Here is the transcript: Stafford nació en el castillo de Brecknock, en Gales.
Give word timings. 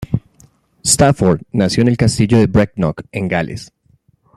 Stafford 0.83 1.43
nació 1.51 1.81
en 1.83 1.89
el 1.89 1.95
castillo 1.95 2.39
de 2.39 2.47
Brecknock, 2.47 3.03
en 3.11 3.27
Gales. 3.27 3.71